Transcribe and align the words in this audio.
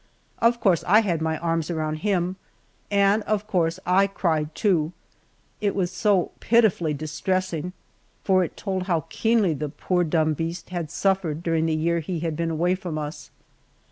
Of 0.39 0.59
course 0.59 0.83
I 0.87 1.01
had 1.01 1.21
my 1.21 1.37
arms 1.37 1.69
around 1.69 1.97
him, 1.97 2.35
and 2.89 3.21
of 3.25 3.45
course 3.45 3.79
I 3.85 4.07
cried, 4.07 4.55
too. 4.55 4.93
It 5.61 5.75
was 5.75 5.91
so 5.91 6.31
pitifully 6.39 6.91
distressing, 6.95 7.71
for 8.23 8.43
it 8.43 8.57
told 8.57 8.87
how 8.87 9.05
keenly 9.09 9.53
the 9.53 9.69
poor 9.69 10.03
dumb 10.03 10.33
beast 10.33 10.71
had 10.71 10.89
suffered 10.89 11.43
during 11.43 11.67
the 11.67 11.75
year 11.75 11.99
he 11.99 12.21
had 12.21 12.35
been 12.35 12.49
away 12.49 12.73
from 12.73 12.97
us. 12.97 13.29